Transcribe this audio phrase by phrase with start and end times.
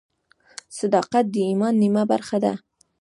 [0.79, 2.53] صداقت د ایمان نیمه برخه ده.